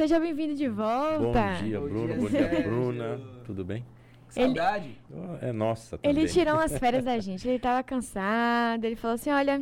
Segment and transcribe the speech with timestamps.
[0.00, 1.58] seja bem-vindo de volta.
[1.58, 2.06] Bom dia, Bom Bruno.
[2.06, 2.62] dia, Bom dia.
[2.62, 3.20] Bruna.
[3.44, 3.84] Tudo bem?
[4.28, 4.98] Que Saudade.
[5.42, 6.22] É nossa também.
[6.22, 9.60] Ele tirou umas férias da gente, ele tava cansado, ele falou assim, olha,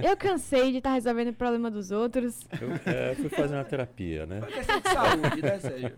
[0.00, 2.46] eu cansei de estar resolvendo o problema dos outros.
[2.60, 4.42] Eu é, fui fazer uma terapia, né?
[4.42, 5.92] Foi questão de saúde, né, Sérgio?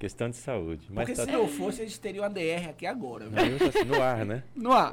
[0.00, 0.86] Questão de saúde.
[0.88, 3.26] Mas Porque tá se não fosse, eles teriam a DR aqui agora.
[3.26, 4.42] Não, tô assim, no ar, né?
[4.56, 4.92] No ar.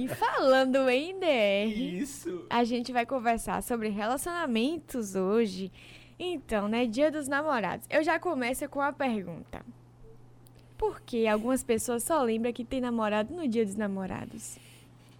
[0.00, 2.46] E falando em DR, Isso.
[2.48, 5.70] a gente vai conversar sobre relacionamentos hoje.
[6.24, 7.84] Então, né, dia dos namorados.
[7.90, 9.60] Eu já começo com a pergunta.
[10.78, 14.56] Por que algumas pessoas só lembram que tem namorado no dia dos namorados?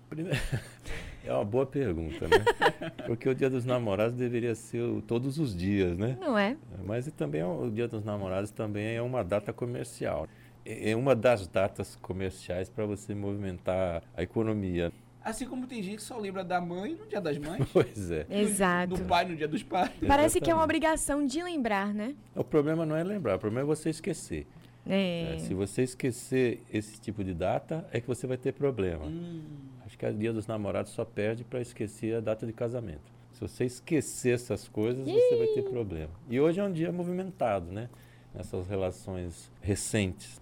[0.09, 0.39] Primeiro-
[1.25, 2.45] É uma boa pergunta, né?
[3.07, 6.17] Porque o dia dos namorados deveria ser o- todos os dias, né?
[6.21, 6.57] Não é?
[6.85, 10.27] Mas também é o dia dos namorados também é uma data comercial.
[10.65, 14.93] É é uma das datas comerciais para você movimentar a economia.
[15.25, 17.67] Assim como tem gente que só lembra da mãe no dia das mães.
[17.73, 18.27] Pois é.
[18.29, 18.97] Exato.
[18.97, 19.91] Do pai no dia dos pais.
[20.07, 20.65] Parece que é uma Exatamente.
[20.65, 22.15] obrigação de lembrar, né?
[22.35, 24.47] O problema não é lembrar, o problema é você esquecer.
[24.87, 25.35] É.
[25.37, 29.07] É, se você esquecer esse tipo de data, é que você vai ter problema.
[29.07, 29.43] Hum.
[29.87, 33.13] Acho que a dia dos namorados só perde para esquecer a data de casamento.
[33.33, 36.11] Se você esquecer essas coisas, você vai ter problema.
[36.29, 37.89] E hoje é um dia movimentado, né?
[38.35, 40.41] Nessas relações recentes.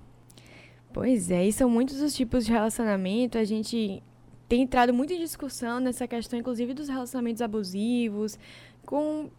[0.92, 3.39] Pois é, e são muitos os tipos de relacionamento.
[3.39, 4.03] A gente
[4.51, 8.37] tem entrado muito em discussão nessa questão, inclusive, dos relacionamentos abusivos,
[8.84, 9.31] com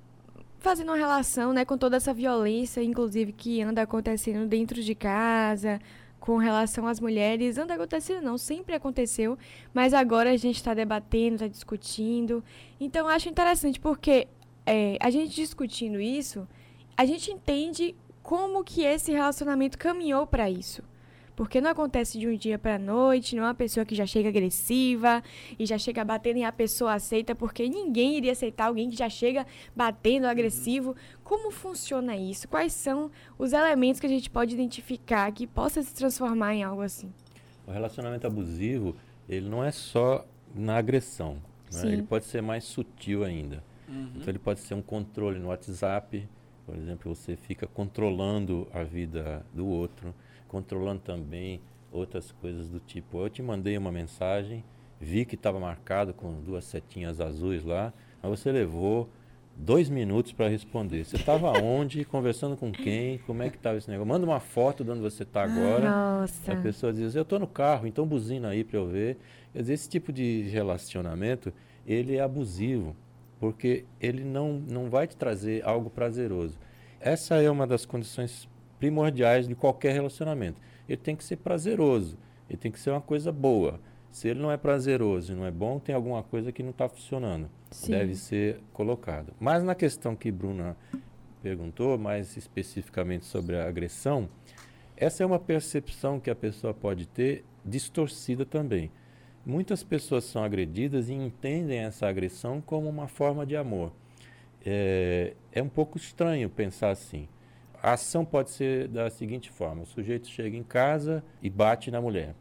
[0.58, 5.82] fazendo uma relação, né, com toda essa violência, inclusive, que anda acontecendo dentro de casa,
[6.18, 7.58] com relação às mulheres.
[7.58, 9.38] Anda acontecendo, não, sempre aconteceu,
[9.74, 12.42] mas agora a gente está debatendo, está discutindo.
[12.80, 14.30] Então, acho interessante, porque
[14.66, 16.48] é, a gente discutindo isso,
[16.96, 20.82] a gente entende como que esse relacionamento caminhou para isso.
[21.42, 24.30] Porque não acontece de um dia para noite, não é uma pessoa que já chega
[24.30, 25.24] agressiva
[25.58, 29.10] e já chega batendo e a pessoa aceita, porque ninguém iria aceitar alguém que já
[29.10, 30.96] chega batendo agressivo.
[31.24, 32.48] Como funciona isso?
[32.48, 36.84] Quais são os elementos que a gente pode identificar que possa se transformar em algo
[36.84, 37.12] assim?
[37.66, 38.96] O relacionamento abusivo,
[39.28, 40.24] ele não é só
[40.54, 41.34] na agressão.
[41.34, 41.42] né?
[41.72, 41.88] Sim.
[41.88, 43.64] Ele pode ser mais sutil ainda.
[43.90, 44.12] Uhum.
[44.16, 46.30] Então ele pode ser um controle no WhatsApp,
[46.68, 50.14] por exemplo, você fica controlando a vida do outro,
[50.52, 54.66] controlando também outras coisas do tipo, eu te mandei uma mensagem,
[55.00, 59.10] vi que estava marcado com duas setinhas azuis lá, mas você levou
[59.56, 61.06] dois minutos para responder.
[61.06, 64.10] Você estava onde, conversando com quem, como é que estava esse negócio?
[64.10, 65.90] Manda uma foto de onde você está agora.
[65.90, 66.52] Nossa.
[66.52, 69.18] A pessoa diz, eu estou no carro, então buzina aí para eu ver.
[69.54, 71.54] Quer dizer, esse tipo de relacionamento,
[71.88, 72.94] ele é abusivo,
[73.40, 76.60] porque ele não, não vai te trazer algo prazeroso.
[77.00, 78.48] Essa é uma das condições
[78.82, 80.60] primordiais de qualquer relacionamento.
[80.90, 82.18] Ele tem que ser prazeroso,
[82.50, 83.80] ele tem que ser uma coisa boa.
[84.12, 86.90] Se ele não é prazeroso e não é bom, tem alguma coisa que não está
[86.90, 87.48] funcionando.
[87.70, 87.92] Sim.
[87.92, 89.34] Deve ser colocado.
[89.40, 90.76] Mas na questão que Bruna
[91.44, 94.28] perguntou, mais especificamente sobre a agressão,
[94.98, 98.92] essa é uma percepção que a pessoa pode ter distorcida também.
[99.46, 103.94] Muitas pessoas são agredidas e entendem essa agressão como uma forma de amor.
[104.66, 107.28] É, é um pouco estranho pensar assim.
[107.82, 112.00] A ação pode ser da seguinte forma: o sujeito chega em casa e bate na
[112.00, 112.36] mulher,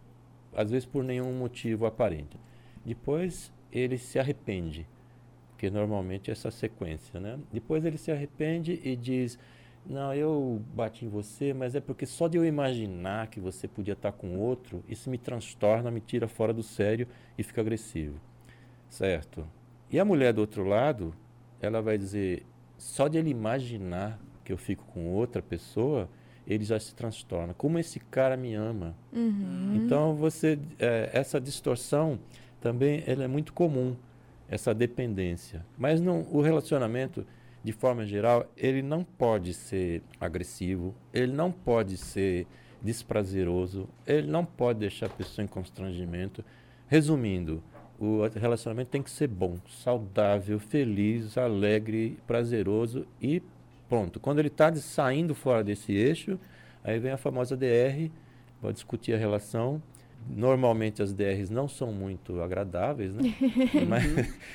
[0.54, 2.38] às vezes por nenhum motivo aparente.
[2.84, 4.86] Depois ele se arrepende,
[5.50, 7.38] porque normalmente é essa sequência, né?
[7.50, 9.38] Depois ele se arrepende e diz:
[9.86, 13.94] Não, eu bati em você, mas é porque só de eu imaginar que você podia
[13.94, 17.08] estar com outro, isso me transtorna, me tira fora do sério
[17.38, 18.20] e fica agressivo.
[18.90, 19.46] Certo?
[19.90, 21.14] E a mulher do outro lado,
[21.62, 22.44] ela vai dizer:
[22.76, 26.08] Só de ele imaginar que eu fico com outra pessoa,
[26.44, 27.54] ele já se transtorna.
[27.54, 28.96] Como esse cara me ama.
[29.12, 29.76] Uhum.
[29.76, 32.18] Então você é, essa distorção
[32.60, 33.94] também ela é muito comum
[34.48, 35.64] essa dependência.
[35.78, 37.24] Mas não, o relacionamento
[37.62, 42.46] de forma geral ele não pode ser agressivo, ele não pode ser
[42.82, 46.44] desprazeroso, ele não pode deixar a pessoa em constrangimento.
[46.88, 47.62] Resumindo,
[48.00, 53.40] o relacionamento tem que ser bom, saudável, feliz, alegre, prazeroso e
[53.90, 54.18] pronto.
[54.20, 56.38] Quando ele está saindo fora desse eixo,
[56.82, 58.08] aí vem a famosa DR,
[58.62, 59.82] pode discutir a relação.
[60.28, 63.34] Normalmente as DRs não são muito agradáveis, né?
[63.88, 64.04] mas,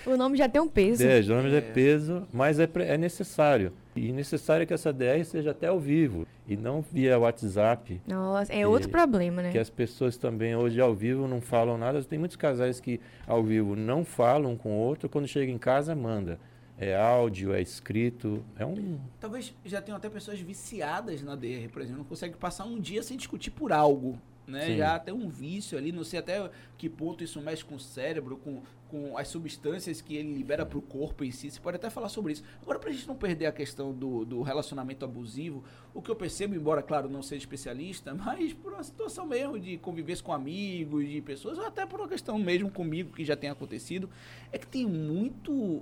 [0.06, 1.04] O nome já tem um peso.
[1.06, 1.62] é, geralmente é É.
[1.62, 3.74] peso, mas é, é necessário.
[3.96, 8.54] E necessário é que essa DR seja até ao vivo e não via WhatsApp, Nossa,
[8.54, 9.52] é outro problema, né?
[9.52, 12.02] que as pessoas também hoje ao vivo não falam nada.
[12.04, 15.58] Tem muitos casais que ao vivo não falam um com o outro, quando chega em
[15.58, 16.38] casa manda.
[16.78, 21.82] É áudio, é escrito, é um Talvez já tenham até pessoas viciadas na DR, por
[21.82, 22.00] exemplo.
[22.00, 24.20] Não consegue passar um dia sem discutir por algo.
[24.46, 24.66] né?
[24.68, 24.78] Sim.
[24.78, 28.38] Já tem um vício ali, não sei até que ponto isso mexe com o cérebro,
[28.38, 31.50] com, com as substâncias que ele libera para o corpo em si.
[31.50, 32.44] Você pode até falar sobre isso.
[32.62, 35.64] Agora, para a gente não perder a questão do, do relacionamento abusivo,
[35.94, 39.78] o que eu percebo, embora, claro, não seja especialista, mas por uma situação mesmo de
[39.78, 43.50] convivência com amigos, de pessoas, ou até por uma questão mesmo comigo que já tem
[43.50, 44.10] acontecido,
[44.52, 45.82] é que tem muito,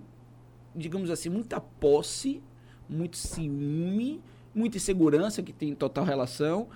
[0.75, 2.42] digamos assim, muita posse,
[2.90, 4.22] muito ciúme,
[4.54, 6.68] muita insegurança que tem em total relação,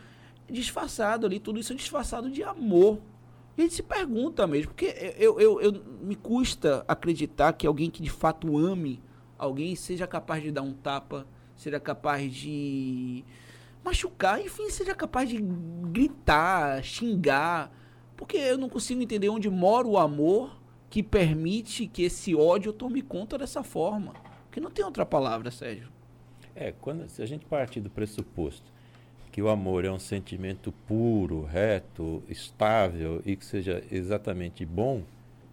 [0.50, 3.00] disfarçado ali, tudo isso disfarçado de amor.
[3.58, 7.90] E a gente se pergunta mesmo, porque eu, eu, eu me custa acreditar que alguém
[7.90, 9.02] que de fato ame
[9.38, 13.24] alguém seja capaz de dar um tapa, seja capaz de
[13.84, 15.38] machucar, enfim, seja capaz de
[15.92, 17.72] gritar, xingar.
[18.16, 20.56] Porque eu não consigo entender onde mora o amor
[20.90, 24.14] que permite que esse ódio tome conta dessa forma.
[24.46, 25.90] Porque não tem outra palavra, Sérgio.
[26.56, 28.78] É, quando, se a gente partir do pressuposto
[29.32, 35.04] que o amor é um sentimento puro, reto, estável e que seja exatamente bom,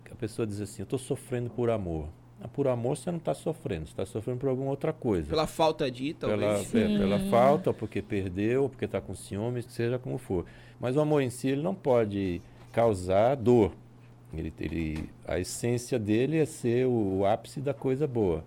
[0.03, 2.09] que a pessoa diz assim, eu estou sofrendo por amor.
[2.41, 5.29] Ah, Por amor você não está sofrendo, você está sofrendo por alguma outra coisa.
[5.29, 6.75] Pela falta de, pela, talvez.
[6.75, 10.47] é, pela falta, porque perdeu, porque está com ciúmes, seja como for.
[10.81, 12.41] Mas o amor em si ele não pode
[12.73, 13.73] causar dor.
[14.39, 18.45] Ele, ele, a essência dele é ser o, o ápice da coisa boa.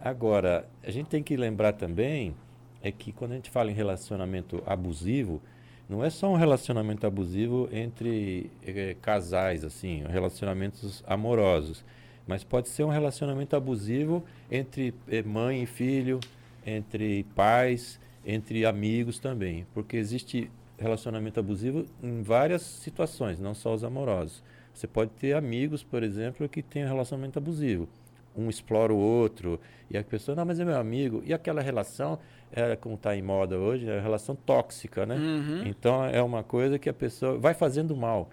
[0.00, 2.34] Agora, a gente tem que lembrar também
[2.82, 5.40] é que quando a gente fala em relacionamento abusivo,
[5.88, 11.82] não é só um relacionamento abusivo entre eh, casais, assim, relacionamentos amorosos,
[12.26, 16.20] mas pode ser um relacionamento abusivo entre eh, mãe e filho,
[16.66, 23.84] entre pais, entre amigos também, porque existe relacionamento abusivo em várias situações, não só os
[23.84, 24.42] amorosos.
[24.74, 27.88] Você pode ter amigos, por exemplo, que têm um relacionamento abusivo.
[28.36, 31.22] Um explora o outro, e a pessoa, não, mas é meu amigo.
[31.24, 32.18] E aquela relação,
[32.50, 35.14] é, como está em moda hoje, é relação tóxica, né?
[35.14, 35.62] Uhum.
[35.66, 38.28] Então é uma coisa que a pessoa vai fazendo mal.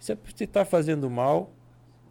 [0.00, 1.52] Se está fazendo mal,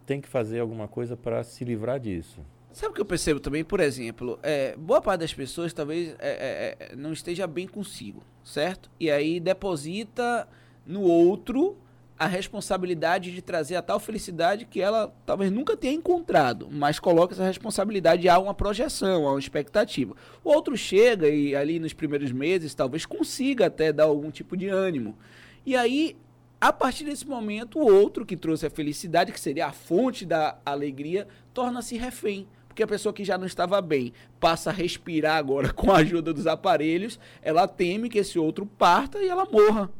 [0.06, 2.40] tem que fazer alguma coisa para se livrar disso.
[2.72, 3.64] Sabe o que eu percebo também?
[3.64, 8.22] Por exemplo, é, boa parte das pessoas talvez é, é, é, não esteja bem consigo,
[8.44, 8.90] certo?
[9.00, 10.48] E aí deposita
[10.86, 11.76] no outro
[12.18, 17.34] a responsabilidade de trazer a tal felicidade que ela talvez nunca tenha encontrado, mas coloca
[17.34, 20.14] essa responsabilidade a uma projeção, a uma expectativa.
[20.42, 24.68] O outro chega e ali nos primeiros meses talvez consiga até dar algum tipo de
[24.68, 25.16] ânimo.
[25.64, 26.16] E aí,
[26.58, 30.58] a partir desse momento, o outro que trouxe a felicidade, que seria a fonte da
[30.64, 32.46] alegria, torna-se refém.
[32.66, 36.32] Porque a pessoa que já não estava bem passa a respirar agora com a ajuda
[36.32, 39.90] dos aparelhos, ela teme que esse outro parta e ela morra.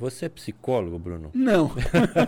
[0.00, 1.30] Você é psicólogo, Bruno?
[1.34, 1.70] Não.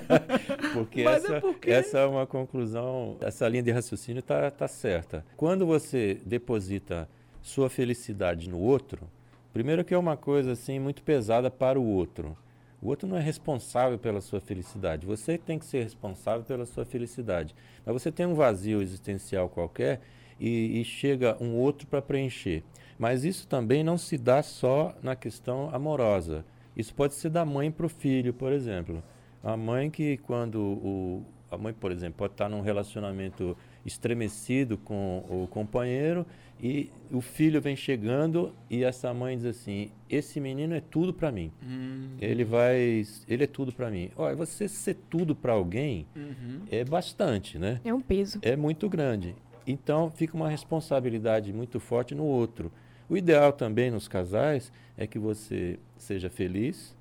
[0.75, 4.69] Porque Mas essa, é porque- essa é uma conclusão, essa linha de raciocínio está tá
[4.69, 5.25] certa.
[5.39, 7.09] Quando você deposita
[7.41, 9.09] sua felicidade no outro,
[9.55, 12.37] primeiro que é uma coisa assim muito pesada para o outro.
[12.81, 15.07] O outro não é responsável pela sua felicidade.
[15.07, 17.55] Você tem que ser responsável pela sua felicidade.
[17.87, 20.01] Mas você tem um vazio existencial qualquer
[20.39, 22.63] e, e chega um outro para preencher.
[22.99, 26.45] Mas isso também não se dá só na questão amorosa.
[26.77, 29.03] Isso pode ser da mãe para o filho, por exemplo.
[29.43, 33.55] A mãe que quando o a mãe, por exemplo, pode estar num relacionamento
[33.85, 36.25] estremecido com o companheiro
[36.59, 41.31] e o filho vem chegando e essa mãe diz assim: "Esse menino é tudo para
[41.31, 41.53] mim.
[42.19, 44.11] Ele vai, ele é tudo para mim".
[44.17, 46.63] Olha, você ser tudo para alguém Uhum.
[46.71, 47.81] é bastante, né?
[47.85, 48.39] É um peso.
[48.41, 49.35] é muito grande.
[49.67, 52.73] Então fica uma responsabilidade muito forte no outro.
[53.09, 56.97] O ideal também nos casais é que você seja feliz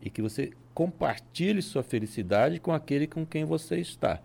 [0.00, 4.20] e que você compartilhe sua felicidade com aquele com quem você está.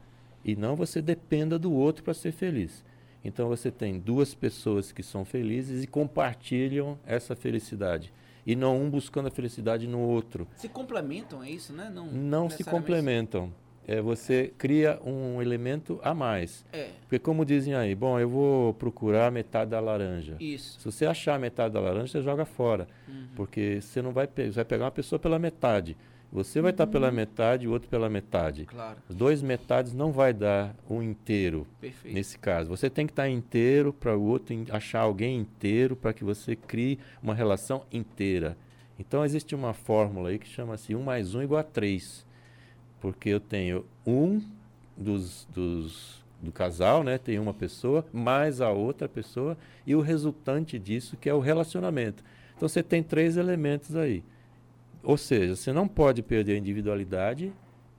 [0.45, 2.83] E não você dependa do outro para ser feliz.
[3.24, 8.13] Então você tem duas pessoas que são felizes e compartilham essa felicidade.
[8.45, 11.89] E não um buscando a felicidade no outro Se complementam, é isso, né?
[11.89, 13.53] Não, não se complementam.
[13.87, 16.65] É, você cria um elemento a mais.
[16.71, 20.35] É, Porque como dizem aí, bom, eu vou procurar metade da laranja.
[20.39, 20.79] isso.
[20.79, 22.87] Se você achar metade da laranja, você joga fora.
[23.07, 23.27] Uhum.
[23.35, 25.97] Porque você não vai, pe- você vai pegar uma pessoa pela metade.
[26.31, 28.65] Você vai estar pela metade o outro pela metade.
[28.65, 32.15] Claro, Os dois metades não vai dar um inteiro perfeito.
[32.15, 32.69] nesse caso.
[32.69, 36.97] Você tem que estar inteiro para o outro achar alguém inteiro para que você crie
[37.21, 38.57] uma relação inteira.
[38.97, 42.25] Então existe uma fórmula aí que chama-se 1 mais 1 igual a 3.
[43.03, 44.41] Porque eu tenho um
[44.95, 47.17] dos, dos, do casal, né?
[47.17, 52.24] Tem uma pessoa, mais a outra pessoa, e o resultante disso que é o relacionamento.
[52.55, 54.24] Então você tem três elementos aí.
[55.03, 57.51] Ou seja, você não pode perder a individualidade,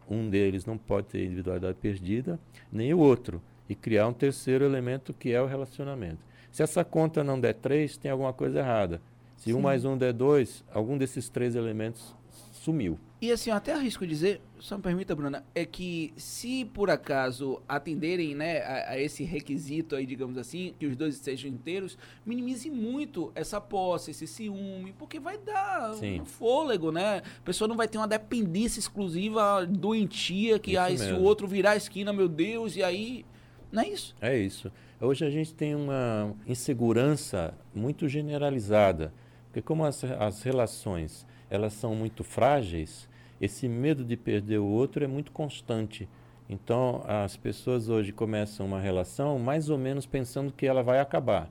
[0.08, 2.40] um deles não pode ter a individualidade perdida,
[2.72, 6.24] nem o outro, e criar um terceiro elemento que é o relacionamento.
[6.50, 9.02] Se essa conta não der três, tem alguma coisa errada.
[9.36, 9.62] Se um Sim.
[9.62, 12.16] mais um der dois, algum desses três elementos
[12.52, 12.98] sumiu.
[13.24, 17.58] E assim, eu até arrisco dizer, só me permita, Bruna, é que se por acaso
[17.66, 22.70] atenderem né, a, a, esse requisito aí, digamos assim, que os dois estejam inteiros, minimize
[22.70, 26.20] muito essa posse, esse ciúme, porque vai dar Sim.
[26.20, 27.22] um fôlego, né?
[27.38, 31.70] A pessoa não vai ter uma dependência exclusiva doentia, que aí se o outro virar
[31.70, 33.24] a esquina, meu Deus, e aí.
[33.72, 34.14] Não é isso?
[34.20, 34.70] É isso.
[35.00, 39.14] Hoje a gente tem uma insegurança muito generalizada,
[39.46, 43.08] porque como as, as relações elas são muito frágeis,
[43.44, 46.08] esse medo de perder o outro é muito constante.
[46.48, 51.48] Então, as pessoas hoje começam uma relação mais ou menos pensando que ela vai acabar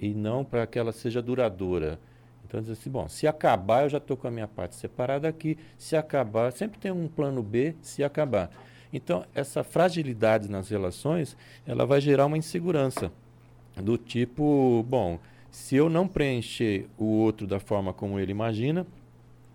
[0.00, 1.98] e não para que ela seja duradoura.
[2.46, 5.58] Então, diz assim: bom, se acabar, eu já estou com a minha parte separada aqui.
[5.76, 8.50] Se acabar, sempre tem um plano B se acabar.
[8.92, 13.12] Então, essa fragilidade nas relações, ela vai gerar uma insegurança
[13.76, 15.18] do tipo: bom,
[15.50, 18.86] se eu não preencher o outro da forma como ele imagina,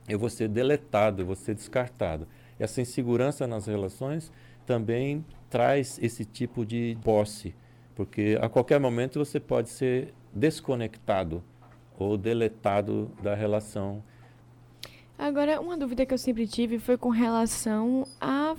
[0.07, 2.27] eu vou ser deletado, eu vou ser descartado.
[2.59, 4.31] Essa insegurança nas relações
[4.65, 7.53] também traz esse tipo de posse,
[7.95, 11.43] porque a qualquer momento você pode ser desconectado
[11.97, 14.03] ou deletado da relação.
[15.17, 18.55] Agora, uma dúvida que eu sempre tive foi com relação a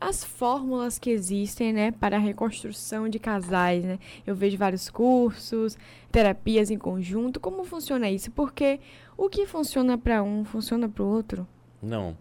[0.00, 3.98] as fórmulas que existem, né, para a reconstrução de casais, né?
[4.26, 5.76] Eu vejo vários cursos,
[6.12, 7.40] terapias em conjunto.
[7.40, 8.30] Como funciona isso?
[8.30, 8.78] Porque
[9.16, 11.46] o que funciona para um funciona para o outro?
[11.82, 12.16] Não.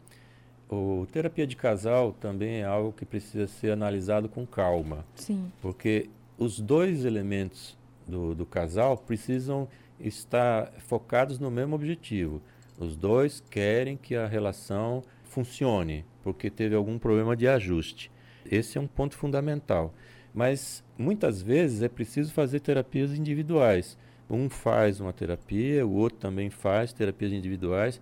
[0.70, 5.06] O terapia de casal também é algo que precisa ser analisado com calma.
[5.16, 5.52] Sim.
[5.62, 7.78] Porque os dois elementos
[8.08, 9.68] do, do casal precisam
[10.00, 12.42] estar focados no mesmo objetivo.
[12.78, 18.12] Os dois querem que a relação funcione, porque teve algum problema de ajuste.
[18.50, 19.94] Esse é um ponto fundamental.
[20.34, 23.96] Mas muitas vezes é preciso fazer terapias individuais.
[24.28, 28.02] Um faz uma terapia, o outro também faz terapias individuais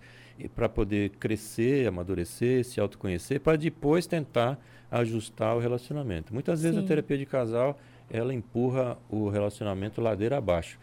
[0.54, 4.58] para poder crescer, amadurecer, se autoconhecer, para depois tentar
[4.90, 6.32] ajustar o relacionamento.
[6.32, 6.84] Muitas vezes Sim.
[6.84, 7.78] a terapia de casal
[8.10, 10.78] ela empurra o relacionamento ladeira abaixo.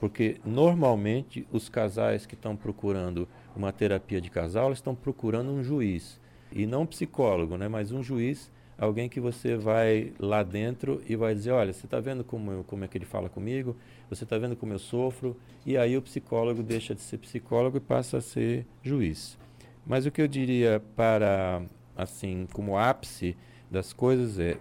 [0.00, 6.18] Porque normalmente os casais que estão procurando uma terapia de casal, estão procurando um juiz.
[6.52, 7.68] E não psicólogo, né?
[7.68, 12.00] mas um juiz, alguém que você vai lá dentro e vai dizer, olha, você está
[12.00, 13.76] vendo como, eu, como é que ele fala comigo?
[14.08, 15.36] Você está vendo como eu sofro?
[15.66, 19.38] E aí o psicólogo deixa de ser psicólogo e passa a ser juiz.
[19.86, 21.62] Mas o que eu diria para,
[21.96, 23.36] assim, como ápice
[23.70, 24.56] das coisas é,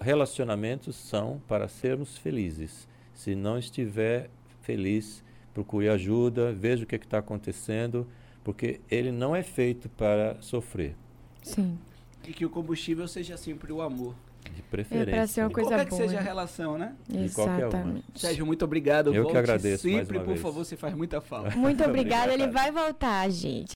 [0.00, 2.88] relacionamentos são para sermos felizes.
[3.12, 4.28] Se não estiver
[4.62, 8.06] feliz, procure ajuda, veja o que é está acontecendo,
[8.42, 10.96] porque ele não é feito para sofrer.
[11.44, 11.78] Sim.
[12.26, 14.14] E que o combustível seja sempre o amor.
[14.54, 15.10] De preferência.
[15.10, 16.00] É para ser uma coisa Qualquer boa.
[16.00, 16.94] que seja a relação, né?
[17.12, 18.04] Exatamente.
[18.14, 19.08] Sérgio, muito obrigado.
[19.14, 19.82] Eu Volte que agradeço.
[19.82, 20.40] Sempre, por vez.
[20.40, 21.56] favor, você faz muita falta.
[21.56, 22.32] Muito obrigada.
[22.32, 23.72] Ele vai voltar, gente.